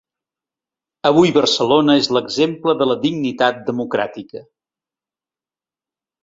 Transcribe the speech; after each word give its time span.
Avui 1.09 1.33
Barcelona 1.35 1.95
és 2.03 2.09
l’exemple 2.17 2.75
de 2.79 2.87
la 2.93 2.97
dignitat 3.05 3.61
democràtica. 3.69 4.43